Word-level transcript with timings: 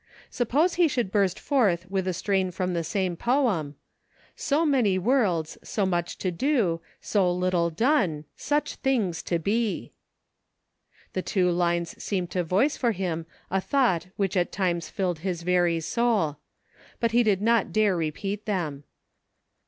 Suppose 0.31 0.73
he 0.73 0.87
should 0.87 1.11
burst 1.11 1.39
forth 1.39 1.85
with 1.87 2.07
a 2.07 2.13
strain 2.15 2.49
from 2.49 2.73
the 2.73 2.83
same 2.83 3.15
poem: 3.15 3.75
So 4.35 4.65
many 4.65 4.97
worlds, 4.97 5.59
so 5.63 5.85
much 5.85 6.17
to 6.17 6.31
do, 6.31 6.81
So 7.01 7.31
little 7.31 7.69
done, 7.69 8.25
such 8.35 8.77
things 8.77 9.21
to 9.21 9.37
be 9.37 9.91
1 11.11 11.11
The 11.13 11.21
two 11.21 11.51
lines 11.51 12.03
seemed 12.03 12.31
to 12.31 12.43
voice 12.43 12.77
for 12.77 12.93
him 12.93 13.27
a 13.51 13.61
thought 13.61 14.07
which 14.15 14.35
at 14.35 14.51
times 14.51 14.89
filled 14.89 15.19
his 15.19 15.43
very 15.43 15.79
soul; 15.79 16.37
but 16.99 17.11
he 17.11 17.21
did 17.21 17.39
not 17.39 17.71
dare 17.71 17.95
repeat 17.95 18.47
them. 18.47 18.85